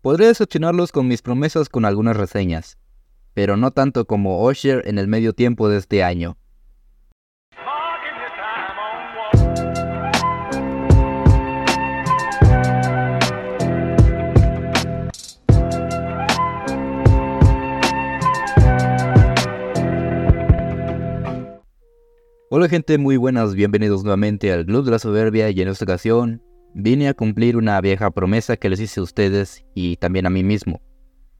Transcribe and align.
Podré 0.00 0.26
decepcionarlos 0.28 0.92
con 0.92 1.08
mis 1.08 1.22
promesas 1.22 1.68
con 1.68 1.84
algunas 1.84 2.16
reseñas, 2.16 2.78
pero 3.34 3.56
no 3.56 3.72
tanto 3.72 4.04
como 4.04 4.46
Usher 4.46 4.86
en 4.86 4.96
el 4.96 5.08
medio 5.08 5.32
tiempo 5.32 5.68
de 5.68 5.78
este 5.78 6.04
año. 6.04 6.38
Hola 22.50 22.68
gente, 22.68 22.98
muy 22.98 23.16
buenas, 23.16 23.54
bienvenidos 23.54 24.04
nuevamente 24.04 24.52
al 24.52 24.64
Club 24.64 24.84
de 24.84 24.92
la 24.92 25.00
Soberbia 25.00 25.50
y 25.50 25.60
en 25.60 25.66
esta 25.66 25.84
ocasión 25.84 26.47
vine 26.74 27.08
a 27.08 27.14
cumplir 27.14 27.56
una 27.56 27.80
vieja 27.80 28.10
promesa 28.10 28.56
que 28.56 28.68
les 28.68 28.80
hice 28.80 29.00
a 29.00 29.02
ustedes 29.02 29.64
y 29.74 29.96
también 29.96 30.26
a 30.26 30.30
mí 30.30 30.42
mismo. 30.42 30.80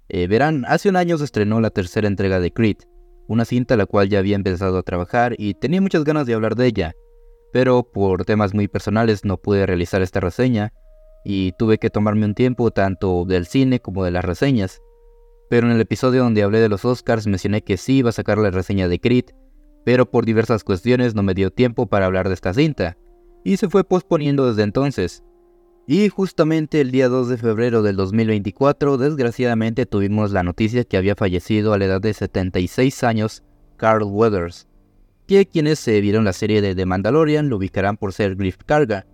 Eh, 0.09 0.27
verán, 0.27 0.64
hace 0.66 0.88
un 0.88 0.96
año 0.96 1.19
se 1.19 1.24
estrenó 1.24 1.60
la 1.60 1.70
tercera 1.70 2.09
entrega 2.09 2.41
de 2.41 2.52
Creed, 2.52 2.78
una 3.27 3.45
cinta 3.45 3.77
la 3.77 3.86
cual 3.86 4.09
ya 4.09 4.19
había 4.19 4.36
empezado 4.36 4.78
a 4.78 4.83
trabajar 4.83 5.34
y 5.38 5.55
tenía 5.55 5.80
muchas 5.80 6.05
ganas 6.05 6.27
de 6.27 6.34
hablar 6.34 6.55
de 6.55 6.66
ella, 6.66 6.95
pero 7.52 7.83
por 7.83 8.24
temas 8.24 8.55
muy 8.55 8.69
personales 8.69 9.24
no 9.24 9.36
pude 9.36 9.66
realizar 9.66 10.02
esta 10.02 10.20
reseña 10.20 10.72
y 11.24 11.52
tuve 11.58 11.78
que 11.78 11.91
tomarme 11.91 12.24
un 12.24 12.34
tiempo 12.34 12.70
tanto 12.70 13.24
del 13.27 13.47
cine 13.47 13.80
como 13.80 14.05
de 14.05 14.10
las 14.10 14.24
reseñas. 14.24 14.80
Pero 15.50 15.66
en 15.66 15.74
el 15.74 15.80
episodio 15.80 16.22
donde 16.22 16.42
hablé 16.42 16.60
de 16.60 16.69
los 16.69 16.84
Oscars 16.84 17.27
mencioné 17.27 17.62
que 17.62 17.77
sí 17.77 17.98
iba 17.98 18.10
a 18.10 18.12
sacar 18.12 18.38
la 18.38 18.50
reseña 18.50 18.88
de 18.88 19.00
Creed 19.00 19.27
pero 19.88 20.10
por 20.10 20.27
diversas 20.27 20.64
cuestiones 20.64 21.14
no 21.14 21.22
me 21.22 21.33
dio 21.33 21.50
tiempo 21.50 21.86
para 21.86 22.05
hablar 22.05 22.28
de 22.28 22.34
esta 22.34 22.52
cinta, 22.52 22.98
y 23.48 23.57
se 23.57 23.70
fue 23.70 23.83
posponiendo 23.83 24.47
desde 24.47 24.62
entonces. 24.62 25.25
Y 25.87 26.11
justamente 26.11 26.83
el 26.83 26.91
día 26.91 27.09
2 27.09 27.30
de 27.30 27.39
febrero 27.39 27.83
del 27.83 27.97
2024, 27.97 28.98
desgraciadamente 28.98 29.87
tuvimos 29.87 30.33
la 30.33 30.43
noticia 30.43 30.84
que 30.84 30.98
había 30.98 31.16
fallecido 31.16 31.73
a 31.73 31.79
la 31.79 31.87
edad 31.87 32.03
de 32.03 32.12
76 32.12 33.03
años 33.05 33.42
Carl 33.78 34.03
Weathers, 34.03 34.69
que 35.27 35.47
quienes 35.47 35.78
se 35.78 35.98
vieron 36.03 36.27
la 36.27 36.34
serie 36.34 36.61
de 36.61 36.75
The 36.75 36.84
Mandalorian 36.84 37.48
lo 37.48 37.56
ubicarán 37.56 37.97
por 37.97 38.12
ser 38.12 38.37
Griff 38.37 38.59
Carga, 38.67 39.06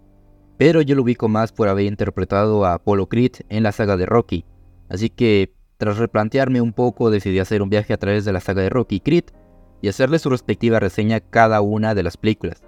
pero 0.58 0.82
yo 0.82 0.96
lo 0.96 1.02
ubico 1.02 1.28
más 1.28 1.52
por 1.52 1.68
haber 1.68 1.84
interpretado 1.84 2.64
a 2.64 2.74
Apollo 2.74 3.06
Creed 3.06 3.34
en 3.50 3.62
la 3.62 3.70
saga 3.70 3.96
de 3.96 4.06
Rocky, 4.06 4.44
así 4.88 5.10
que 5.10 5.54
tras 5.76 5.98
replantearme 5.98 6.60
un 6.60 6.72
poco 6.72 7.12
decidí 7.12 7.38
hacer 7.38 7.62
un 7.62 7.70
viaje 7.70 7.92
a 7.92 7.98
través 7.98 8.24
de 8.24 8.32
la 8.32 8.40
saga 8.40 8.62
de 8.62 8.70
Rocky 8.70 8.98
Creed 8.98 9.26
y 9.80 9.86
hacerle 9.86 10.18
su 10.18 10.28
respectiva 10.28 10.80
reseña 10.80 11.18
a 11.18 11.20
cada 11.20 11.60
una 11.60 11.94
de 11.94 12.02
las 12.02 12.16
películas. 12.16 12.64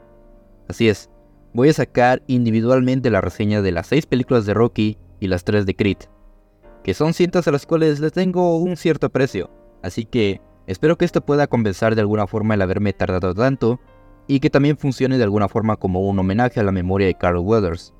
Así 0.69 0.89
es, 0.89 1.11
voy 1.57 1.71
a 1.71 1.73
sacar 1.73 2.23
individualmente 2.27 3.11
la 3.11 3.23
reseña 3.23 3.62
de 3.62 3.73
las 3.73 3.87
6 3.87 4.05
películas 4.07 4.45
de 4.45 4.53
Rocky 4.53 4.99
y 5.21 5.29
las 5.29 5.43
3 5.43 5.65
de 5.65 5.75
Creed, 5.75 5.97
que 6.85 6.93
son 6.93 7.15
cintas 7.15 7.49
a 7.49 7.51
las 7.51 7.65
cuales 7.65 7.99
les 7.99 8.12
tengo 8.12 8.59
un 8.59 8.77
cierto 8.77 9.07
aprecio, 9.07 9.51
así 9.83 10.05
que 10.05 10.43
espero 10.67 10.99
que 10.99 11.07
esto 11.07 11.25
pueda 11.25 11.47
compensar 11.47 11.95
de 11.95 12.03
alguna 12.03 12.27
forma 12.27 12.55
el 12.55 12.61
haberme 12.61 12.93
tardado 12.93 13.34
tanto 13.34 13.81
y 14.27 14.41
que 14.41 14.51
también 14.51 14.77
funcione 14.77 15.17
de 15.17 15.25
alguna 15.25 15.49
forma 15.49 15.77
como 15.77 16.01
un 16.01 16.19
homenaje 16.19 16.61
a 16.61 16.65
la 16.65 16.73
memoria 16.73 17.07
de 17.07 17.15
Carl 17.15 17.39
Weathers. 17.39 17.95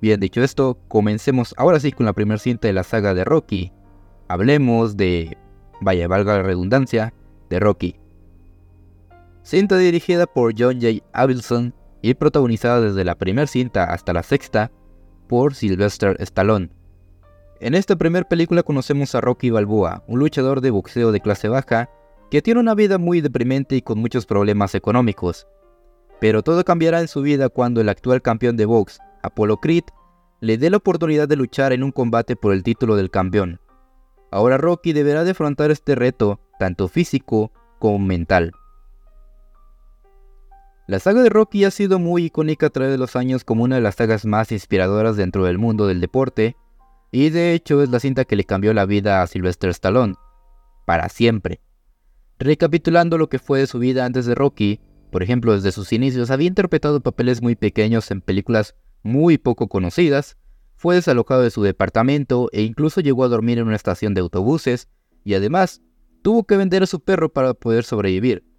Bien 0.00 0.20
dicho 0.20 0.40
esto, 0.40 0.78
comencemos 0.86 1.54
ahora 1.56 1.80
sí 1.80 1.90
con 1.90 2.06
la 2.06 2.12
primera 2.12 2.38
cinta 2.38 2.68
de 2.68 2.74
la 2.74 2.84
saga 2.84 3.14
de 3.14 3.24
Rocky. 3.24 3.72
Hablemos 4.28 4.96
de, 4.96 5.36
vaya 5.80 6.06
valga 6.06 6.36
la 6.36 6.42
redundancia, 6.42 7.12
de 7.50 7.58
Rocky 7.58 7.96
cinta 9.42 9.76
dirigida 9.76 10.26
por 10.26 10.54
John 10.56 10.80
J. 10.80 11.04
Avildsen 11.12 11.74
y 12.02 12.14
protagonizada 12.14 12.80
desde 12.80 13.04
la 13.04 13.14
primera 13.14 13.46
cinta 13.46 13.84
hasta 13.84 14.12
la 14.12 14.22
sexta 14.22 14.70
por 15.28 15.54
Sylvester 15.54 16.16
Stallone. 16.20 16.70
En 17.60 17.74
esta 17.74 17.96
primera 17.96 18.28
película 18.28 18.64
conocemos 18.64 19.14
a 19.14 19.20
Rocky 19.20 19.50
Balboa, 19.50 20.02
un 20.08 20.18
luchador 20.18 20.60
de 20.60 20.70
boxeo 20.70 21.12
de 21.12 21.20
clase 21.20 21.48
baja 21.48 21.88
que 22.30 22.42
tiene 22.42 22.60
una 22.60 22.74
vida 22.74 22.98
muy 22.98 23.20
deprimente 23.20 23.76
y 23.76 23.82
con 23.82 23.98
muchos 23.98 24.26
problemas 24.26 24.74
económicos. 24.74 25.46
Pero 26.20 26.42
todo 26.42 26.64
cambiará 26.64 27.00
en 27.00 27.08
su 27.08 27.22
vida 27.22 27.48
cuando 27.48 27.80
el 27.80 27.88
actual 27.88 28.20
campeón 28.20 28.56
de 28.56 28.64
box, 28.64 28.98
Apollo 29.22 29.58
Creed, 29.58 29.84
le 30.40 30.58
dé 30.58 30.70
la 30.70 30.78
oportunidad 30.78 31.28
de 31.28 31.36
luchar 31.36 31.72
en 31.72 31.84
un 31.84 31.92
combate 31.92 32.34
por 32.34 32.52
el 32.52 32.64
título 32.64 32.96
del 32.96 33.10
campeón. 33.10 33.60
Ahora 34.32 34.58
Rocky 34.58 34.92
deberá 34.92 35.22
de 35.22 35.30
afrontar 35.30 35.70
este 35.70 35.94
reto, 35.94 36.40
tanto 36.58 36.88
físico 36.88 37.52
como 37.78 38.00
mental. 38.00 38.52
La 40.92 40.98
saga 40.98 41.22
de 41.22 41.30
Rocky 41.30 41.64
ha 41.64 41.70
sido 41.70 41.98
muy 41.98 42.26
icónica 42.26 42.66
a 42.66 42.68
través 42.68 42.92
de 42.92 42.98
los 42.98 43.16
años 43.16 43.44
como 43.44 43.64
una 43.64 43.76
de 43.76 43.80
las 43.80 43.94
sagas 43.94 44.26
más 44.26 44.52
inspiradoras 44.52 45.16
dentro 45.16 45.46
del 45.46 45.56
mundo 45.56 45.86
del 45.86 46.02
deporte, 46.02 46.54
y 47.10 47.30
de 47.30 47.54
hecho 47.54 47.82
es 47.82 47.88
la 47.88 47.98
cinta 47.98 48.26
que 48.26 48.36
le 48.36 48.44
cambió 48.44 48.74
la 48.74 48.84
vida 48.84 49.22
a 49.22 49.26
Sylvester 49.26 49.70
Stallone, 49.70 50.16
para 50.84 51.08
siempre. 51.08 51.62
Recapitulando 52.38 53.16
lo 53.16 53.30
que 53.30 53.38
fue 53.38 53.60
de 53.60 53.66
su 53.66 53.78
vida 53.78 54.04
antes 54.04 54.26
de 54.26 54.34
Rocky, 54.34 54.80
por 55.10 55.22
ejemplo 55.22 55.54
desde 55.54 55.72
sus 55.72 55.94
inicios 55.94 56.30
había 56.30 56.48
interpretado 56.48 57.00
papeles 57.00 57.40
muy 57.40 57.56
pequeños 57.56 58.10
en 58.10 58.20
películas 58.20 58.74
muy 59.02 59.38
poco 59.38 59.68
conocidas, 59.68 60.36
fue 60.76 60.96
desalojado 60.96 61.40
de 61.40 61.50
su 61.50 61.62
departamento 61.62 62.50
e 62.52 62.60
incluso 62.60 63.00
llegó 63.00 63.24
a 63.24 63.28
dormir 63.28 63.56
en 63.56 63.66
una 63.66 63.76
estación 63.76 64.12
de 64.12 64.20
autobuses, 64.20 64.90
y 65.24 65.32
además 65.32 65.80
tuvo 66.20 66.44
que 66.44 66.58
vender 66.58 66.82
a 66.82 66.86
su 66.86 67.00
perro 67.00 67.32
para 67.32 67.54
poder 67.54 67.84
sobrevivir. 67.84 68.51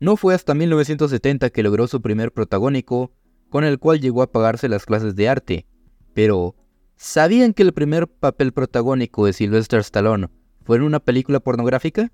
No 0.00 0.16
fue 0.16 0.34
hasta 0.34 0.54
1970 0.54 1.50
que 1.50 1.62
logró 1.64 1.88
su 1.88 2.00
primer 2.00 2.32
protagónico, 2.32 3.10
con 3.48 3.64
el 3.64 3.80
cual 3.80 4.00
llegó 4.00 4.22
a 4.22 4.30
pagarse 4.30 4.68
las 4.68 4.86
clases 4.86 5.16
de 5.16 5.28
arte. 5.28 5.66
Pero, 6.14 6.54
¿sabían 6.96 7.52
que 7.52 7.64
el 7.64 7.72
primer 7.72 8.06
papel 8.06 8.52
protagónico 8.52 9.26
de 9.26 9.32
Sylvester 9.32 9.80
Stallone 9.80 10.28
fue 10.64 10.76
en 10.76 10.84
una 10.84 11.00
película 11.00 11.40
pornográfica? 11.40 12.12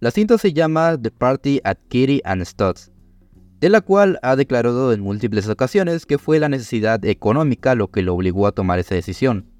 La 0.00 0.10
cinta 0.10 0.38
se 0.38 0.54
llama 0.54 0.96
The 1.00 1.10
Party 1.10 1.60
at 1.62 1.76
Kitty 1.88 2.22
and 2.24 2.42
Studs, 2.44 2.90
de 3.60 3.68
la 3.68 3.82
cual 3.82 4.18
ha 4.22 4.34
declarado 4.34 4.92
en 4.92 5.00
múltiples 5.00 5.46
ocasiones 5.48 6.06
que 6.06 6.18
fue 6.18 6.38
la 6.38 6.48
necesidad 6.48 7.04
económica 7.04 7.74
lo 7.74 7.90
que 7.90 8.02
lo 8.02 8.14
obligó 8.14 8.46
a 8.46 8.52
tomar 8.52 8.78
esa 8.78 8.94
decisión, 8.94 9.50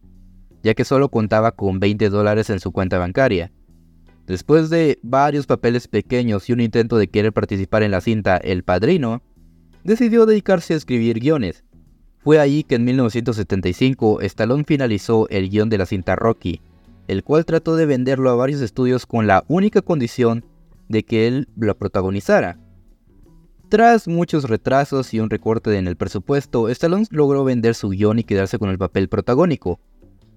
ya 0.63 0.75
que 0.75 0.85
solo 0.85 1.11
contaba 1.11 1.53
con 1.53 1.79
20 1.79 2.09
dólares 2.09 2.49
en 2.49 2.61
su 2.61 2.73
cuenta 2.73 2.99
bancaria 2.99 3.53
Después 4.27 4.71
de 4.71 4.99
varios 5.03 5.47
papeles 5.47 5.87
pequeños 5.87 6.49
y 6.49 6.53
un 6.53 6.61
intento 6.61 6.97
de 6.97 7.09
querer 7.09 7.33
participar 7.33 7.83
en 7.83 7.91
la 7.91 8.01
cinta 8.01 8.37
El 8.39 8.63
Padrino, 8.63 9.23
decidió 9.85 10.25
dedicarse 10.25 10.73
a 10.73 10.77
escribir 10.79 11.21
guiones. 11.21 11.65
Fue 12.21 12.41
ahí 12.41 12.65
que 12.65 12.77
en 12.77 12.85
1975 12.85 14.23
Stallone 14.23 14.65
finalizó 14.67 15.29
el 15.29 15.51
guion 15.51 15.69
de 15.69 15.77
la 15.77 15.85
cinta 15.85 16.17
Rocky, 16.17 16.63
el 17.07 17.23
cual 17.23 17.45
trató 17.45 17.77
de 17.77 17.85
venderlo 17.85 18.31
a 18.31 18.35
varios 18.35 18.63
estudios 18.63 19.05
con 19.05 19.27
la 19.27 19.45
única 19.47 19.83
condición 19.83 20.47
de 20.89 21.03
que 21.05 21.27
él 21.27 21.49
lo 21.57 21.77
protagonizara. 21.77 22.59
Tras 23.69 24.09
muchos 24.09 24.45
retrasos 24.45 25.13
y 25.13 25.21
un 25.21 25.29
recorte 25.29 25.77
en 25.77 25.87
el 25.87 25.97
presupuesto, 25.97 26.69
Stallone 26.71 27.07
logró 27.11 27.45
vender 27.45 27.75
su 27.75 27.91
guion 27.91 28.19
y 28.19 28.25
quedarse 28.25 28.59
con 28.59 28.71
el 28.71 28.79
papel 28.79 29.09
protagónico, 29.09 29.81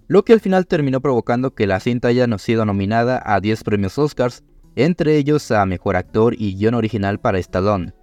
lo 0.07 0.23
que 0.23 0.33
al 0.33 0.39
final 0.39 0.67
terminó 0.67 1.01
provocando 1.01 1.53
que 1.53 1.67
la 1.67 1.79
cinta 1.79 2.07
haya 2.07 2.25
sido 2.37 2.65
nominada 2.65 3.21
a 3.25 3.39
10 3.39 3.63
premios 3.63 3.97
Oscars, 3.97 4.43
entre 4.75 5.17
ellos 5.17 5.51
a 5.51 5.65
Mejor 5.65 5.95
Actor 5.95 6.35
y 6.37 6.55
Guión 6.55 6.75
Original 6.75 7.19
para 7.19 7.39
Stallone, 7.39 7.93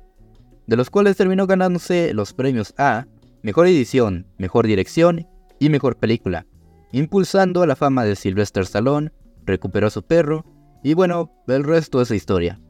de 0.67 0.77
los 0.77 0.91
cuales 0.91 1.17
terminó 1.17 1.47
ganándose 1.47 2.13
los 2.15 2.35
premios 2.35 2.75
a 2.79 3.07
Mejor 3.43 3.67
Edición, 3.67 4.27
Mejor 4.39 4.67
Dirección 4.67 5.27
y 5.59 5.69
Mejor 5.69 5.97
Película, 5.97 6.47
impulsando 6.93 7.63
a 7.63 7.67
la 7.67 7.77
fama 7.77 8.05
de 8.05 8.17
Sylvester 8.17 8.65
Stallone, 8.65 9.13
recuperó 9.45 9.87
a 9.87 9.91
su 9.91 10.03
perro 10.03 10.45
y 10.83 10.95
bueno, 10.95 11.33
el 11.47 11.65
resto 11.65 12.03
es 12.03 12.11
historia. 12.11 12.61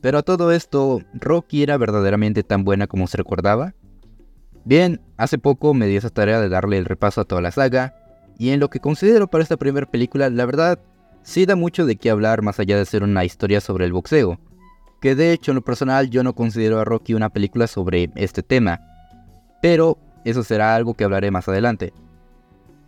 Pero 0.00 0.18
a 0.18 0.22
todo 0.22 0.52
esto, 0.52 1.00
¿Rocky 1.14 1.62
era 1.62 1.76
verdaderamente 1.76 2.42
tan 2.42 2.64
buena 2.64 2.86
como 2.86 3.06
se 3.06 3.16
recordaba? 3.16 3.74
Bien, 4.64 5.00
hace 5.16 5.38
poco 5.38 5.74
me 5.74 5.86
di 5.86 5.96
esa 5.96 6.10
tarea 6.10 6.40
de 6.40 6.48
darle 6.48 6.78
el 6.78 6.84
repaso 6.84 7.22
a 7.22 7.24
toda 7.24 7.40
la 7.40 7.50
saga, 7.50 7.94
y 8.38 8.50
en 8.50 8.60
lo 8.60 8.70
que 8.70 8.78
considero 8.78 9.26
para 9.26 9.42
esta 9.42 9.56
primera 9.56 9.84
película, 9.84 10.30
la 10.30 10.46
verdad, 10.46 10.78
sí 11.22 11.44
da 11.44 11.56
mucho 11.56 11.84
de 11.84 11.96
qué 11.96 12.08
hablar 12.08 12.40
más 12.40 12.60
allá 12.60 12.78
de 12.78 12.84
ser 12.84 13.02
una 13.02 13.24
historia 13.24 13.60
sobre 13.60 13.84
el 13.84 13.92
boxeo. 13.92 14.38
Que 15.00 15.16
de 15.16 15.32
hecho 15.32 15.50
en 15.50 15.56
lo 15.56 15.62
personal 15.62 16.08
yo 16.08 16.22
no 16.22 16.34
considero 16.34 16.78
a 16.78 16.84
Rocky 16.84 17.14
una 17.14 17.30
película 17.30 17.66
sobre 17.66 18.10
este 18.14 18.44
tema. 18.44 18.80
Pero 19.60 19.98
eso 20.24 20.44
será 20.44 20.76
algo 20.76 20.94
que 20.94 21.04
hablaré 21.04 21.32
más 21.32 21.48
adelante. 21.48 21.92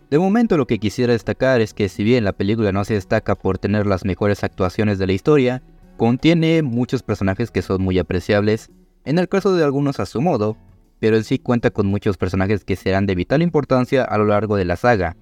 De 0.09 0.19
momento 0.19 0.57
lo 0.57 0.67
que 0.67 0.79
quisiera 0.79 1.13
destacar 1.13 1.61
es 1.61 1.73
que 1.73 1.89
si 1.89 2.03
bien 2.03 2.23
la 2.23 2.33
película 2.33 2.71
no 2.71 2.83
se 2.85 2.95
destaca 2.95 3.35
por 3.35 3.57
tener 3.57 3.85
las 3.85 4.05
mejores 4.05 4.43
actuaciones 4.43 4.99
de 4.99 5.07
la 5.07 5.13
historia, 5.13 5.63
contiene 5.97 6.61
muchos 6.63 7.03
personajes 7.03 7.51
que 7.51 7.61
son 7.61 7.81
muy 7.81 7.99
apreciables, 7.99 8.71
en 9.03 9.19
el 9.19 9.29
caso 9.29 9.53
de 9.55 9.63
algunos 9.63 9.99
a 9.99 10.05
su 10.05 10.21
modo, 10.21 10.57
pero 10.99 11.17
en 11.17 11.23
sí 11.23 11.39
cuenta 11.39 11.71
con 11.71 11.87
muchos 11.87 12.17
personajes 12.17 12.63
que 12.63 12.75
serán 12.75 13.05
de 13.05 13.15
vital 13.15 13.41
importancia 13.41 14.03
a 14.03 14.17
lo 14.17 14.25
largo 14.25 14.55
de 14.55 14.65
la 14.65 14.75
saga, 14.75 15.15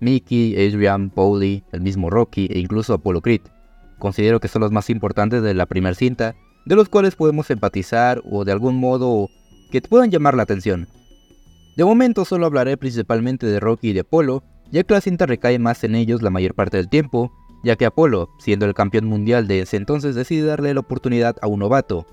Mickey, 0.00 0.54
Adrian, 0.54 1.10
Paulie, 1.10 1.62
el 1.72 1.80
mismo 1.80 2.10
Rocky 2.10 2.48
e 2.50 2.58
incluso 2.58 2.94
Apollo 2.94 3.20
Creed. 3.20 3.42
Considero 3.98 4.40
que 4.40 4.48
son 4.48 4.62
los 4.62 4.72
más 4.72 4.90
importantes 4.90 5.42
de 5.42 5.54
la 5.54 5.66
primera 5.66 5.94
cinta, 5.94 6.34
de 6.66 6.76
los 6.76 6.88
cuales 6.88 7.16
podemos 7.16 7.50
empatizar 7.50 8.22
o 8.30 8.44
de 8.44 8.52
algún 8.52 8.76
modo 8.76 9.28
que 9.70 9.80
te 9.80 9.88
puedan 9.88 10.10
llamar 10.10 10.34
la 10.34 10.44
atención. 10.44 10.86
De 11.76 11.84
momento 11.84 12.24
solo 12.24 12.46
hablaré 12.46 12.76
principalmente 12.76 13.46
de 13.46 13.60
Rocky 13.60 13.90
y 13.90 13.92
de 13.92 14.00
Apollo, 14.00 14.42
ya 14.70 14.82
que 14.82 14.94
la 14.94 15.00
cinta 15.00 15.26
recae 15.26 15.58
más 15.58 15.82
en 15.84 15.94
ellos 15.94 16.22
la 16.22 16.30
mayor 16.30 16.54
parte 16.54 16.76
del 16.76 16.88
tiempo, 16.88 17.32
ya 17.64 17.76
que 17.76 17.86
Apolo, 17.86 18.30
siendo 18.38 18.66
el 18.66 18.74
campeón 18.74 19.06
mundial 19.06 19.46
de 19.48 19.60
ese 19.60 19.76
entonces, 19.76 20.14
decide 20.14 20.46
darle 20.46 20.74
la 20.74 20.80
oportunidad 20.80 21.36
a 21.40 21.46
un 21.46 21.60
novato, 21.60 22.06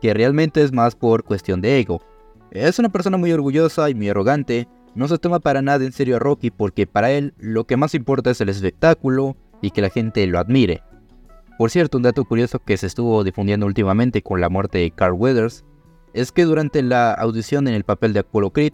que 0.00 0.14
realmente 0.14 0.62
es 0.62 0.72
más 0.72 0.94
por 0.94 1.24
cuestión 1.24 1.60
de 1.60 1.78
ego. 1.78 2.02
Es 2.50 2.78
una 2.78 2.88
persona 2.88 3.16
muy 3.16 3.32
orgullosa 3.32 3.88
y 3.90 3.94
muy 3.94 4.08
arrogante, 4.08 4.68
no 4.94 5.08
se 5.08 5.18
toma 5.18 5.40
para 5.40 5.62
nada 5.62 5.84
en 5.84 5.92
serio 5.92 6.16
a 6.16 6.18
Rocky 6.18 6.50
porque 6.50 6.86
para 6.86 7.10
él 7.10 7.34
lo 7.38 7.64
que 7.64 7.76
más 7.76 7.94
importa 7.94 8.30
es 8.30 8.40
el 8.40 8.48
espectáculo 8.48 9.36
y 9.62 9.70
que 9.70 9.82
la 9.82 9.90
gente 9.90 10.26
lo 10.26 10.38
admire. 10.38 10.82
Por 11.58 11.70
cierto, 11.70 11.98
un 11.98 12.02
dato 12.02 12.24
curioso 12.24 12.58
que 12.58 12.76
se 12.76 12.86
estuvo 12.86 13.22
difundiendo 13.22 13.66
últimamente 13.66 14.22
con 14.22 14.40
la 14.40 14.48
muerte 14.48 14.78
de 14.78 14.90
Carl 14.90 15.12
Weathers 15.12 15.64
es 16.14 16.32
que 16.32 16.44
durante 16.44 16.82
la 16.82 17.12
audición 17.12 17.68
en 17.68 17.74
el 17.74 17.84
papel 17.84 18.12
de 18.12 18.20
Apollo 18.20 18.50
Creed, 18.50 18.72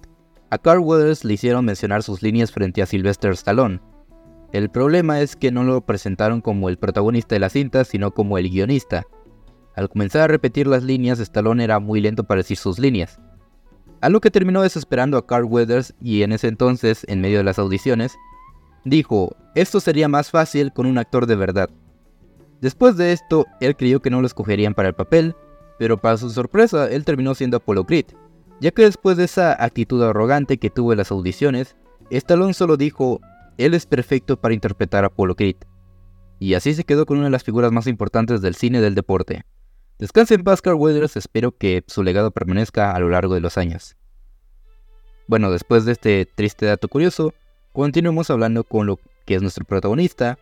a 0.50 0.58
Carl 0.58 0.80
Weathers 0.80 1.24
le 1.24 1.34
hicieron 1.34 1.64
mencionar 1.64 2.02
sus 2.02 2.22
líneas 2.22 2.52
frente 2.52 2.82
a 2.82 2.86
Sylvester 2.86 3.32
Stallone. 3.32 3.80
El 4.52 4.70
problema 4.70 5.20
es 5.20 5.34
que 5.34 5.50
no 5.50 5.64
lo 5.64 5.84
presentaron 5.84 6.40
como 6.40 6.68
el 6.68 6.78
protagonista 6.78 7.34
de 7.34 7.40
la 7.40 7.48
cinta, 7.48 7.84
sino 7.84 8.12
como 8.12 8.38
el 8.38 8.48
guionista. 8.48 9.04
Al 9.74 9.88
comenzar 9.88 10.22
a 10.22 10.28
repetir 10.28 10.66
las 10.66 10.84
líneas, 10.84 11.18
Stallone 11.18 11.64
era 11.64 11.80
muy 11.80 12.00
lento 12.00 12.24
para 12.24 12.38
decir 12.38 12.56
sus 12.56 12.78
líneas. 12.78 13.20
Algo 14.00 14.20
que 14.20 14.30
terminó 14.30 14.62
desesperando 14.62 15.16
a 15.16 15.26
Carl 15.26 15.44
Weathers 15.44 15.94
y 16.00 16.22
en 16.22 16.32
ese 16.32 16.48
entonces, 16.48 17.04
en 17.08 17.20
medio 17.20 17.38
de 17.38 17.44
las 17.44 17.58
audiciones, 17.58 18.16
dijo, 18.84 19.34
esto 19.54 19.80
sería 19.80 20.08
más 20.08 20.30
fácil 20.30 20.72
con 20.72 20.86
un 20.86 20.98
actor 20.98 21.26
de 21.26 21.36
verdad. 21.36 21.70
Después 22.60 22.96
de 22.96 23.12
esto, 23.12 23.46
él 23.60 23.76
creyó 23.76 24.00
que 24.00 24.10
no 24.10 24.20
lo 24.20 24.26
escogerían 24.26 24.74
para 24.74 24.88
el 24.88 24.94
papel, 24.94 25.34
pero 25.78 25.98
para 25.98 26.16
su 26.16 26.30
sorpresa, 26.30 26.88
él 26.90 27.04
terminó 27.04 27.34
siendo 27.34 27.56
Apollo 27.56 27.84
Creed, 27.84 28.06
ya 28.60 28.70
que 28.70 28.82
después 28.82 29.16
de 29.16 29.24
esa 29.24 29.62
actitud 29.62 30.02
arrogante 30.02 30.58
que 30.58 30.70
tuvo 30.70 30.92
en 30.92 30.98
las 30.98 31.10
audiciones, 31.10 31.76
Stallone 32.10 32.54
solo 32.54 32.76
dijo, 32.76 33.20
él 33.58 33.74
es 33.74 33.86
perfecto 33.86 34.38
para 34.40 34.54
interpretar 34.54 35.04
a 35.04 35.08
Apollo 35.08 35.34
Creed. 35.34 35.56
Y 36.38 36.54
así 36.54 36.74
se 36.74 36.84
quedó 36.84 37.06
con 37.06 37.18
una 37.18 37.26
de 37.26 37.32
las 37.32 37.44
figuras 37.44 37.72
más 37.72 37.86
importantes 37.86 38.42
del 38.42 38.54
cine 38.54 38.80
del 38.80 38.94
deporte. 38.94 39.44
Descanse 39.98 40.34
en 40.34 40.44
paz, 40.44 40.60
Carl 40.60 40.76
Weathers, 40.76 41.16
espero 41.16 41.56
que 41.56 41.82
su 41.86 42.02
legado 42.02 42.30
permanezca 42.30 42.92
a 42.92 43.00
lo 43.00 43.08
largo 43.08 43.34
de 43.34 43.40
los 43.40 43.56
años. 43.56 43.96
Bueno, 45.26 45.50
después 45.50 45.84
de 45.84 45.92
este 45.92 46.26
triste 46.26 46.66
dato 46.66 46.88
curioso, 46.88 47.32
continuemos 47.72 48.28
hablando 48.30 48.62
con 48.64 48.86
lo 48.86 48.98
que 49.24 49.36
es 49.36 49.42
nuestro 49.42 49.64
protagonista, 49.64 50.38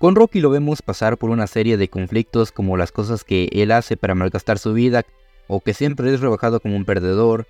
con 0.00 0.16
Rocky 0.16 0.40
lo 0.40 0.48
vemos 0.48 0.80
pasar 0.80 1.18
por 1.18 1.28
una 1.28 1.46
serie 1.46 1.76
de 1.76 1.88
conflictos 1.88 2.52
como 2.52 2.78
las 2.78 2.90
cosas 2.90 3.22
que 3.22 3.50
él 3.52 3.70
hace 3.70 3.98
para 3.98 4.14
malgastar 4.14 4.58
su 4.58 4.72
vida 4.72 5.04
o 5.46 5.60
que 5.60 5.74
siempre 5.74 6.12
es 6.12 6.20
rebajado 6.20 6.58
como 6.58 6.74
un 6.74 6.86
perdedor. 6.86 7.46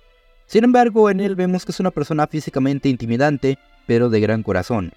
Sin 0.47 0.65
embargo, 0.65 1.09
en 1.09 1.21
él 1.21 1.35
vemos 1.35 1.65
que 1.65 1.71
es 1.71 1.79
una 1.79 1.91
persona 1.91 2.27
físicamente 2.27 2.89
intimidante, 2.89 3.57
pero 3.87 4.09
de 4.09 4.19
gran 4.19 4.43
corazón. 4.43 4.91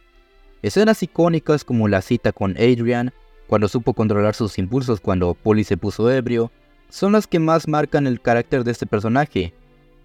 Escenas 0.63 1.03
icónicas 1.05 1.63
como 1.63 1.87
la 1.87 2.03
cita 2.03 2.33
con 2.33 2.57
Adrian, 2.57 3.15
cuando 3.47 3.69
supo 3.69 3.95
controlar 3.95 4.35
sus 4.35 4.59
impulsos 4.59 5.01
cuando 5.01 5.35
Polly 5.35 5.65
se 5.65 5.77
puso 5.77 6.11
ebrio, 6.11 6.51
son 6.89 7.13
las 7.13 7.27
que 7.27 7.39
más 7.39 7.69
marcan 7.69 8.07
el 8.07 8.21
carácter 8.21 8.65
de 8.65 8.71
este 8.71 8.87
personaje, 8.87 9.53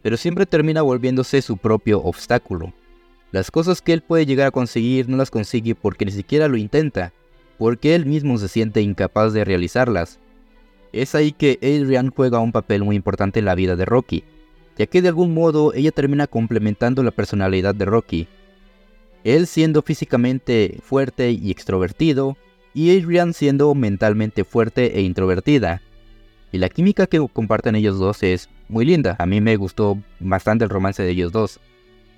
pero 0.01 0.17
siempre 0.17 0.45
termina 0.45 0.81
volviéndose 0.81 1.41
su 1.41 1.57
propio 1.57 2.01
obstáculo. 2.01 2.73
Las 3.31 3.51
cosas 3.51 3.81
que 3.81 3.93
él 3.93 4.01
puede 4.01 4.25
llegar 4.25 4.47
a 4.47 4.51
conseguir 4.51 5.07
no 5.07 5.17
las 5.17 5.29
consigue 5.29 5.75
porque 5.75 6.05
ni 6.05 6.11
siquiera 6.11 6.47
lo 6.47 6.57
intenta, 6.57 7.13
porque 7.57 7.93
él 7.93 8.05
mismo 8.05 8.37
se 8.37 8.47
siente 8.47 8.81
incapaz 8.81 9.33
de 9.33 9.45
realizarlas. 9.45 10.19
Es 10.91 11.13
ahí 11.13 11.31
que 11.31 11.59
Adrian 11.61 12.09
juega 12.09 12.39
un 12.39 12.51
papel 12.51 12.83
muy 12.83 12.95
importante 12.95 13.39
en 13.39 13.45
la 13.45 13.53
vida 13.53 13.75
de 13.75 13.85
Rocky, 13.85 14.23
ya 14.77 14.87
que 14.87 15.01
de 15.01 15.09
algún 15.09 15.33
modo 15.33 15.73
ella 15.73 15.91
termina 15.91 16.25
complementando 16.25 17.03
la 17.03 17.11
personalidad 17.11 17.75
de 17.75 17.85
Rocky. 17.85 18.27
Él 19.23 19.45
siendo 19.45 19.81
físicamente 19.83 20.79
fuerte 20.81 21.31
y 21.31 21.51
extrovertido, 21.51 22.37
y 22.79 22.97
Adrian 22.97 23.33
siendo 23.33 23.75
mentalmente 23.75 24.45
fuerte 24.45 24.97
e 24.97 25.01
introvertida. 25.01 25.81
Y 26.53 26.59
la 26.59 26.69
química 26.69 27.07
que 27.07 27.19
comparten 27.33 27.75
ellos 27.75 27.99
dos 27.99 28.23
es 28.23 28.47
muy 28.69 28.85
linda. 28.85 29.17
A 29.19 29.25
mí 29.25 29.41
me 29.41 29.57
gustó 29.57 29.97
bastante 30.21 30.63
el 30.63 30.69
romance 30.69 31.03
de 31.03 31.09
ellos 31.09 31.33
dos. 31.33 31.59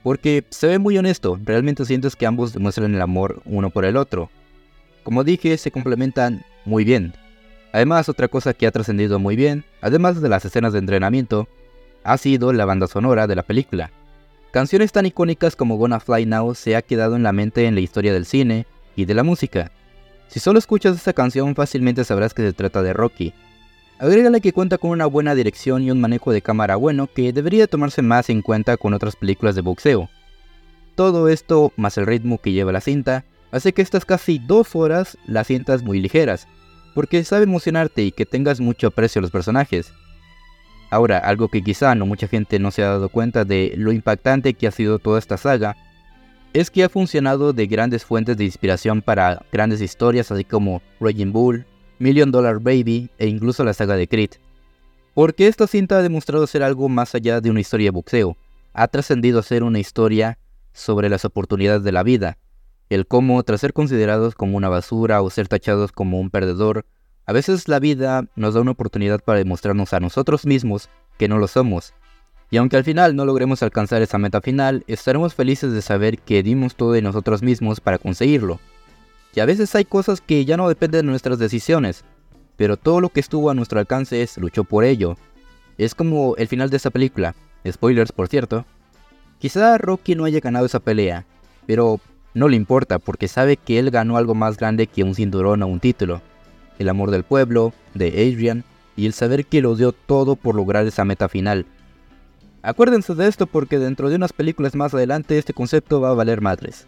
Porque 0.03 0.43
se 0.51 0.67
ve 0.67 0.77
muy 0.77 0.99
honesto, 0.99 1.39
realmente 1.43 1.83
sientes 1.83 2.15
que 2.15 2.27
ambos 2.27 2.53
demuestran 2.53 2.93
el 2.93 3.01
amor 3.01 3.41
uno 3.45 3.71
por 3.71 3.85
el 3.85 3.97
otro. 3.97 4.29
Como 5.01 5.23
dije, 5.23 5.57
se 5.57 5.71
complementan 5.71 6.45
muy 6.65 6.83
bien. 6.83 7.15
Además, 7.73 8.07
otra 8.07 8.27
cosa 8.27 8.53
que 8.53 8.67
ha 8.67 8.71
trascendido 8.71 9.17
muy 9.17 9.35
bien, 9.35 9.63
además 9.81 10.21
de 10.21 10.29
las 10.29 10.45
escenas 10.45 10.73
de 10.73 10.79
entrenamiento, 10.79 11.47
ha 12.03 12.19
sido 12.19 12.53
la 12.53 12.65
banda 12.65 12.85
sonora 12.85 13.25
de 13.25 13.35
la 13.35 13.41
película. 13.41 13.89
Canciones 14.51 14.91
tan 14.91 15.07
icónicas 15.07 15.55
como 15.55 15.77
Gonna 15.77 15.99
Fly 15.99 16.27
Now 16.27 16.53
se 16.53 16.75
ha 16.75 16.83
quedado 16.83 17.15
en 17.15 17.23
la 17.23 17.33
mente 17.33 17.65
en 17.65 17.73
la 17.73 17.81
historia 17.81 18.13
del 18.13 18.27
cine 18.27 18.67
y 18.95 19.05
de 19.05 19.15
la 19.15 19.23
música. 19.23 19.71
Si 20.31 20.39
solo 20.39 20.59
escuchas 20.59 20.95
esta 20.95 21.11
canción 21.11 21.55
fácilmente 21.55 22.05
sabrás 22.05 22.33
que 22.33 22.41
se 22.41 22.53
trata 22.53 22.81
de 22.81 22.93
Rocky. 22.93 23.33
Agrégale 23.99 24.39
que 24.39 24.53
cuenta 24.53 24.77
con 24.77 24.91
una 24.91 25.05
buena 25.05 25.35
dirección 25.35 25.83
y 25.83 25.91
un 25.91 25.99
manejo 25.99 26.31
de 26.31 26.41
cámara 26.41 26.77
bueno 26.77 27.07
que 27.13 27.33
debería 27.33 27.67
tomarse 27.67 28.01
más 28.01 28.29
en 28.29 28.41
cuenta 28.41 28.77
con 28.77 28.93
otras 28.93 29.17
películas 29.17 29.55
de 29.55 29.61
boxeo. 29.61 30.09
Todo 30.95 31.27
esto, 31.27 31.73
más 31.75 31.97
el 31.97 32.05
ritmo 32.05 32.37
que 32.37 32.53
lleva 32.53 32.71
la 32.71 32.79
cinta, 32.79 33.25
hace 33.51 33.73
que 33.73 33.81
estas 33.81 34.05
casi 34.05 34.39
dos 34.39 34.73
horas 34.73 35.17
las 35.27 35.47
sientas 35.47 35.83
muy 35.83 35.99
ligeras, 35.99 36.47
porque 36.95 37.25
sabe 37.25 37.43
emocionarte 37.43 38.01
y 38.01 38.13
que 38.13 38.25
tengas 38.25 38.61
mucho 38.61 38.87
aprecio 38.87 39.19
a 39.19 39.23
los 39.23 39.31
personajes. 39.31 39.91
Ahora, 40.91 41.17
algo 41.17 41.49
que 41.49 41.61
quizá 41.61 41.93
no 41.93 42.05
mucha 42.05 42.29
gente 42.29 42.57
no 42.57 42.71
se 42.71 42.83
ha 42.83 42.87
dado 42.87 43.09
cuenta 43.09 43.43
de 43.43 43.73
lo 43.75 43.91
impactante 43.91 44.53
que 44.53 44.67
ha 44.67 44.71
sido 44.71 44.97
toda 44.97 45.19
esta 45.19 45.35
saga, 45.35 45.75
es 46.53 46.69
que 46.69 46.83
ha 46.83 46.89
funcionado 46.89 47.53
de 47.53 47.67
grandes 47.67 48.03
fuentes 48.03 48.35
de 48.35 48.43
inspiración 48.43 49.01
para 49.01 49.45
grandes 49.51 49.81
historias 49.81 50.31
así 50.31 50.43
como 50.43 50.81
Raging 50.99 51.31
Bull, 51.31 51.65
Million 51.99 52.31
Dollar 52.31 52.59
Baby 52.59 53.09
e 53.17 53.27
incluso 53.27 53.63
la 53.63 53.73
saga 53.73 53.95
de 53.95 54.07
Creed. 54.07 54.31
Porque 55.13 55.47
esta 55.47 55.67
cinta 55.67 55.97
ha 55.97 56.01
demostrado 56.01 56.45
ser 56.47 56.63
algo 56.63 56.89
más 56.89 57.15
allá 57.15 57.41
de 57.41 57.49
una 57.49 57.61
historia 57.61 57.87
de 57.87 57.91
boxeo, 57.91 58.37
ha 58.73 58.87
trascendido 58.87 59.39
a 59.39 59.43
ser 59.43 59.63
una 59.63 59.79
historia 59.79 60.37
sobre 60.73 61.09
las 61.09 61.25
oportunidades 61.25 61.83
de 61.83 61.91
la 61.91 62.03
vida, 62.03 62.37
el 62.89 63.07
cómo, 63.07 63.41
tras 63.43 63.61
ser 63.61 63.71
considerados 63.71 64.35
como 64.35 64.57
una 64.57 64.69
basura 64.69 65.21
o 65.21 65.29
ser 65.29 65.47
tachados 65.47 65.91
como 65.91 66.19
un 66.19 66.29
perdedor, 66.29 66.85
a 67.25 67.33
veces 67.33 67.69
la 67.69 67.79
vida 67.79 68.25
nos 68.35 68.53
da 68.53 68.61
una 68.61 68.71
oportunidad 68.71 69.21
para 69.23 69.39
demostrarnos 69.39 69.93
a 69.93 69.99
nosotros 70.01 70.45
mismos 70.45 70.89
que 71.17 71.29
no 71.29 71.37
lo 71.37 71.47
somos. 71.47 71.93
Y 72.51 72.57
aunque 72.57 72.75
al 72.75 72.83
final 72.83 73.15
no 73.15 73.23
logremos 73.23 73.63
alcanzar 73.63 74.01
esa 74.01 74.17
meta 74.17 74.41
final, 74.41 74.83
estaremos 74.87 75.33
felices 75.33 75.71
de 75.71 75.81
saber 75.81 76.19
que 76.19 76.43
dimos 76.43 76.75
todo 76.75 76.91
de 76.91 77.01
nosotros 77.01 77.41
mismos 77.41 77.79
para 77.79 77.97
conseguirlo. 77.97 78.59
Y 79.33 79.39
a 79.39 79.45
veces 79.45 79.73
hay 79.73 79.85
cosas 79.85 80.19
que 80.19 80.43
ya 80.43 80.57
no 80.57 80.67
dependen 80.67 81.05
de 81.05 81.11
nuestras 81.11 81.39
decisiones, 81.39 82.03
pero 82.57 82.75
todo 82.75 82.99
lo 82.99 83.07
que 83.07 83.21
estuvo 83.21 83.49
a 83.49 83.53
nuestro 83.53 83.79
alcance 83.79 84.21
es 84.21 84.37
luchó 84.37 84.65
por 84.65 84.83
ello. 84.83 85.17
Es 85.77 85.95
como 85.95 86.35
el 86.35 86.49
final 86.49 86.69
de 86.69 86.75
esa 86.75 86.89
película, 86.89 87.35
spoilers 87.65 88.11
por 88.11 88.27
cierto. 88.27 88.65
Quizá 89.39 89.77
Rocky 89.77 90.15
no 90.15 90.25
haya 90.25 90.41
ganado 90.41 90.65
esa 90.65 90.81
pelea, 90.81 91.25
pero 91.65 92.01
no 92.33 92.49
le 92.49 92.57
importa 92.57 92.99
porque 92.99 93.29
sabe 93.29 93.55
que 93.55 93.79
él 93.79 93.91
ganó 93.91 94.17
algo 94.17 94.35
más 94.35 94.57
grande 94.57 94.87
que 94.87 95.03
un 95.03 95.15
cinturón 95.15 95.63
o 95.63 95.67
un 95.67 95.79
título. 95.79 96.21
El 96.79 96.89
amor 96.89 97.11
del 97.11 97.23
pueblo, 97.23 97.73
de 97.93 98.09
Adrian, 98.09 98.65
y 98.97 99.05
el 99.05 99.13
saber 99.13 99.45
que 99.45 99.61
lo 99.61 99.77
dio 99.77 99.93
todo 99.93 100.35
por 100.35 100.55
lograr 100.55 100.85
esa 100.85 101.05
meta 101.05 101.29
final. 101.29 101.65
Acuérdense 102.63 103.15
de 103.15 103.27
esto 103.27 103.47
porque 103.47 103.79
dentro 103.79 104.09
de 104.09 104.15
unas 104.15 104.33
películas 104.33 104.75
más 104.75 104.93
adelante 104.93 105.37
este 105.37 105.53
concepto 105.53 105.99
va 105.99 106.09
a 106.09 106.13
valer 106.13 106.41
madres. 106.41 106.87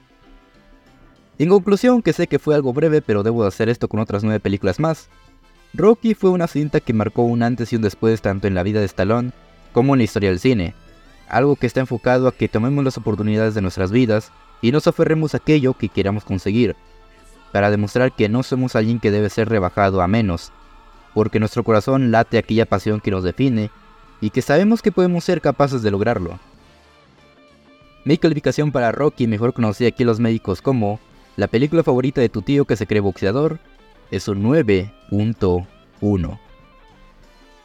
En 1.39 1.49
conclusión, 1.49 2.03
que 2.03 2.13
sé 2.13 2.27
que 2.27 2.37
fue 2.37 2.53
algo 2.53 2.73
breve, 2.73 3.01
pero 3.01 3.23
debo 3.23 3.43
hacer 3.43 3.69
esto 3.69 3.87
con 3.87 3.99
otras 3.99 4.23
nueve 4.23 4.39
películas 4.39 4.79
más. 4.79 5.09
Rocky 5.73 6.13
fue 6.13 6.29
una 6.29 6.45
cinta 6.45 6.79
que 6.79 6.93
marcó 6.93 7.23
un 7.23 7.41
antes 7.41 7.73
y 7.73 7.75
un 7.75 7.81
después 7.81 8.21
tanto 8.21 8.47
en 8.47 8.53
la 8.53 8.61
vida 8.61 8.79
de 8.79 8.85
Stallone 8.85 9.31
como 9.71 9.95
en 9.95 9.99
la 9.99 10.03
historia 10.03 10.29
del 10.29 10.39
cine. 10.39 10.75
Algo 11.27 11.55
que 11.55 11.65
está 11.65 11.79
enfocado 11.79 12.27
a 12.27 12.31
que 12.31 12.47
tomemos 12.47 12.83
las 12.83 12.97
oportunidades 12.97 13.55
de 13.55 13.61
nuestras 13.61 13.91
vidas 13.91 14.31
y 14.61 14.71
nos 14.71 14.85
aferremos 14.85 15.33
a 15.33 15.37
aquello 15.37 15.73
que 15.73 15.89
queramos 15.89 16.23
conseguir, 16.23 16.75
para 17.51 17.71
demostrar 17.71 18.11
que 18.11 18.29
no 18.29 18.43
somos 18.43 18.75
alguien 18.75 18.99
que 18.99 19.09
debe 19.09 19.31
ser 19.31 19.49
rebajado 19.49 20.03
a 20.03 20.07
menos, 20.07 20.51
porque 21.15 21.39
nuestro 21.39 21.63
corazón 21.63 22.11
late 22.11 22.37
aquella 22.37 22.67
pasión 22.67 23.01
que 23.01 23.11
nos 23.11 23.23
define 23.23 23.71
y 24.23 24.29
que 24.29 24.41
sabemos 24.41 24.81
que 24.81 24.93
podemos 24.93 25.25
ser 25.25 25.41
capaces 25.41 25.81
de 25.81 25.91
lograrlo. 25.91 26.39
Mi 28.05 28.17
calificación 28.17 28.71
para 28.71 28.93
Rocky, 28.93 29.27
mejor 29.27 29.53
conocida 29.53 29.89
aquí 29.89 30.05
los 30.05 30.21
médicos 30.21 30.61
como 30.61 31.01
la 31.35 31.47
película 31.47 31.83
favorita 31.83 32.21
de 32.21 32.29
tu 32.29 32.41
tío 32.41 32.63
que 32.63 32.77
se 32.77 32.87
cree 32.87 33.01
boxeador, 33.01 33.59
es 34.11 34.29
un 34.29 34.41
9.1. 34.41 36.39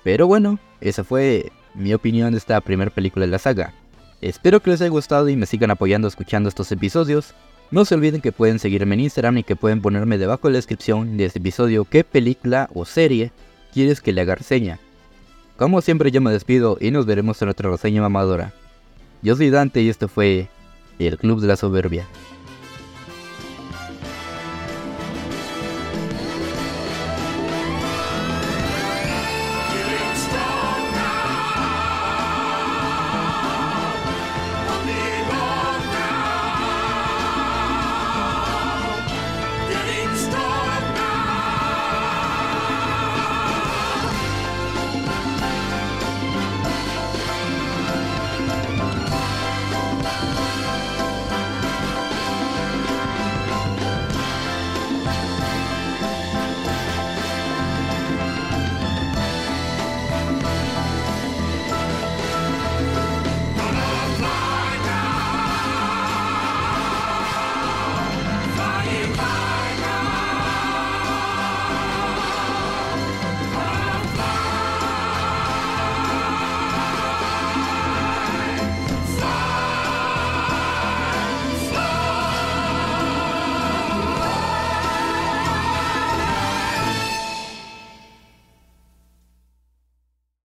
Pero 0.03 0.27
bueno, 0.27 0.59
esa 0.81 1.05
fue 1.05 1.53
mi 1.75 1.95
opinión 1.95 2.33
de 2.33 2.38
esta 2.38 2.61
primera 2.61 2.91
película 2.91 3.25
de 3.25 3.31
la 3.31 3.38
saga. 3.38 3.73
Espero 4.21 4.59
que 4.59 4.71
les 4.71 4.81
haya 4.81 4.91
gustado 4.91 5.29
y 5.29 5.37
me 5.37 5.47
sigan 5.47 5.71
apoyando 5.71 6.09
escuchando 6.09 6.49
estos 6.49 6.73
episodios. 6.73 7.35
No 7.71 7.85
se 7.85 7.95
olviden 7.95 8.21
que 8.21 8.33
pueden 8.33 8.59
seguirme 8.59 8.97
en 8.97 9.03
Instagram 9.03 9.38
y 9.38 9.45
que 9.45 9.55
pueden 9.55 9.81
ponerme 9.81 10.19
debajo 10.19 10.49
de 10.49 10.55
la 10.55 10.59
descripción 10.59 11.19
de 11.19 11.27
este 11.27 11.38
episodio 11.38 11.85
qué 11.85 12.03
película 12.03 12.69
o 12.75 12.85
serie 12.85 13.31
quieres 13.73 14.00
que 14.00 14.12
le 14.12 14.23
haga 14.23 14.35
reseña. 14.35 14.81
Como 15.59 15.81
siempre 15.81 16.12
yo 16.12 16.21
me 16.21 16.31
despido 16.31 16.79
y 16.81 16.93
nos 16.93 17.05
veremos 17.05 17.43
en 17.43 17.49
otra 17.49 17.69
reseña 17.69 18.00
mamadora. 18.00 18.53
Yo 19.23 19.35
soy 19.35 19.50
Dante 19.50 19.83
y 19.83 19.88
esto 19.88 20.07
fue 20.07 20.49
El 21.00 21.19
Club 21.19 21.41
de 21.41 21.49
la 21.49 21.57
Soberbia. 21.57 22.07